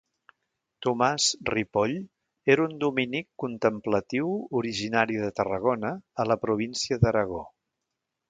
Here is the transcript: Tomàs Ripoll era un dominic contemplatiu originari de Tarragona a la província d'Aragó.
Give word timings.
Tomàs 0.83 1.25
Ripoll 1.49 1.91
era 2.53 2.65
un 2.69 2.73
dominic 2.85 3.27
contemplatiu 3.43 4.33
originari 4.61 5.21
de 5.25 5.31
Tarragona 5.41 5.93
a 6.25 6.29
la 6.33 6.39
província 6.47 6.99
d'Aragó. 7.05 7.47